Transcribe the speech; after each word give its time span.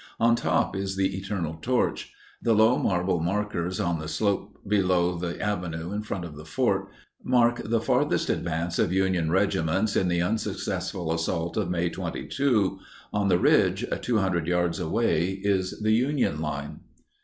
On 0.19 0.35
top 0.35 0.75
is 0.75 0.95
the 0.95 1.15
Eternal 1.15 1.59
Torch. 1.61 2.11
The 2.41 2.55
low 2.55 2.79
marble 2.79 3.19
markers 3.19 3.79
on 3.79 3.99
the 3.99 4.07
slope, 4.07 4.57
below 4.67 5.15
the 5.15 5.39
avenue 5.39 5.91
in 5.91 6.01
front 6.01 6.25
of 6.25 6.35
the 6.35 6.43
fort, 6.43 6.89
mark 7.23 7.61
the 7.63 7.79
farthest 7.79 8.27
advance 8.27 8.79
of 8.79 8.91
Union 8.91 9.29
regiments 9.29 9.95
in 9.95 10.07
the 10.07 10.19
unsuccessful 10.23 11.13
assault 11.13 11.55
of 11.55 11.69
May 11.69 11.91
22. 11.91 12.79
On 13.13 13.27
the 13.27 13.37
ridge, 13.37 13.85
200 14.01 14.47
yards 14.47 14.79
away, 14.79 15.33
is 15.43 15.79
the 15.81 15.91
Union 15.93 16.41
line. 16.41 16.79